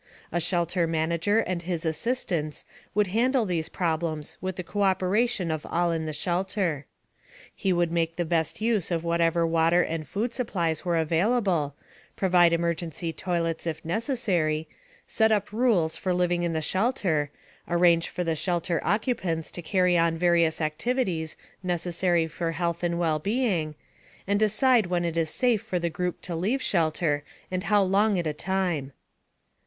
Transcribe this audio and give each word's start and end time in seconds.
A 0.31 0.39
shelter 0.39 0.87
manager 0.87 1.37
and 1.41 1.61
his 1.61 1.85
assistants 1.85 2.65
would 2.95 3.05
handle 3.13 3.45
these 3.45 3.69
problems 3.69 4.35
with 4.41 4.55
the 4.55 4.63
cooperation 4.63 5.51
of 5.51 5.63
all 5.63 5.91
in 5.91 6.07
the 6.07 6.11
shelter. 6.11 6.87
He 7.53 7.71
would 7.71 7.91
make 7.91 8.15
the 8.15 8.25
best 8.25 8.59
use 8.61 8.89
of 8.89 9.03
whatever 9.03 9.45
water 9.45 9.83
and 9.83 10.07
food 10.07 10.33
supplies 10.33 10.83
were 10.83 10.97
available, 10.97 11.75
provide 12.15 12.51
emergency 12.51 13.13
toilets 13.13 13.67
if 13.67 13.85
necessary, 13.85 14.67
set 15.05 15.31
up 15.31 15.51
rules 15.51 15.95
for 15.97 16.15
living 16.15 16.41
in 16.41 16.53
the 16.53 16.63
shelter, 16.63 17.29
arrange 17.67 18.09
for 18.09 18.23
the 18.23 18.35
shelter 18.35 18.81
occupants 18.83 19.51
to 19.51 19.61
carry 19.61 19.99
on 19.99 20.17
various 20.17 20.61
activities 20.61 21.37
necessary 21.61 22.25
for 22.25 22.53
health 22.53 22.83
and 22.83 22.97
well 22.97 23.19
being, 23.19 23.75
and 24.25 24.39
decide 24.39 24.87
when 24.87 25.05
it 25.05 25.13
was 25.15 25.29
safe 25.29 25.61
for 25.61 25.77
the 25.77 25.91
group 25.91 26.21
to 26.23 26.35
leave 26.35 26.59
shelter 26.59 27.23
and 27.51 27.61
for 27.61 27.67
how 27.67 27.83
long 27.83 28.17
at 28.17 28.25
a 28.25 28.33
time. 28.33 28.93